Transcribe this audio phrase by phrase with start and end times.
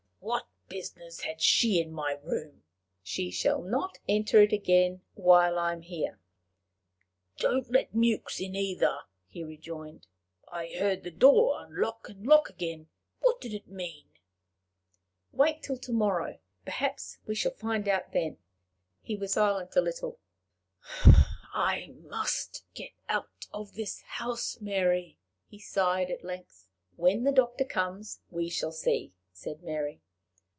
[0.23, 2.63] "What business had she in my room?"
[3.03, 6.17] "She shall not enter it again while I am here."
[7.37, 10.07] "Don't let Mewks in either," he rejoined.
[10.47, 12.87] "I heard the door unlock and lock again:
[13.19, 14.07] what did it mean?"
[15.33, 16.39] "Wait till to morrow.
[16.63, 18.37] Perhaps we shall find out then."
[19.01, 20.19] He was silent a little.
[21.53, 26.67] "I must get out of this house, Mary," he sighed at length.
[26.95, 29.99] "When the doctor comes, we shall see," said Mary.